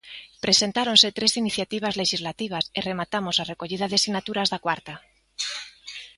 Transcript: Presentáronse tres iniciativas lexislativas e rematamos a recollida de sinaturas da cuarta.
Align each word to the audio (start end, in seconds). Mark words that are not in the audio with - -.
Presentáronse 0.45 1.15
tres 1.17 1.33
iniciativas 1.43 1.97
lexislativas 2.01 2.65
e 2.77 2.79
rematamos 2.89 3.35
a 3.37 3.47
recollida 3.51 3.85
de 3.91 4.01
sinaturas 4.05 4.51
da 4.53 4.61
cuarta. 4.65 4.93